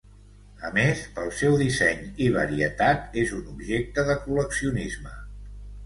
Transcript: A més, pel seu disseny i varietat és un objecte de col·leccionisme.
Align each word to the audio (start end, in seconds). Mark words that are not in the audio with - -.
A 0.69 0.71
més, 0.77 1.03
pel 1.17 1.29
seu 1.41 1.59
disseny 1.59 2.01
i 2.29 2.31
varietat 2.39 3.21
és 3.25 3.37
un 3.41 3.47
objecte 3.55 4.11
de 4.13 4.21
col·leccionisme. 4.27 5.19